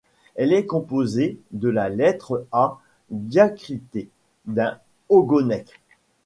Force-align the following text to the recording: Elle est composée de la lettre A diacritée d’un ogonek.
Elle 0.33 0.51
est 0.53 0.65
composée 0.65 1.37
de 1.51 1.69
la 1.69 1.87
lettre 1.87 2.47
A 2.51 2.79
diacritée 3.11 4.09
d’un 4.47 4.79
ogonek. 5.09 5.75